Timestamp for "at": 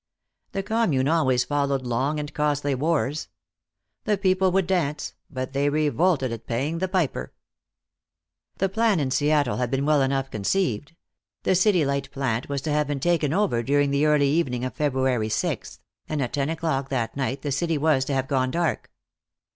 6.31-6.47, 16.19-16.33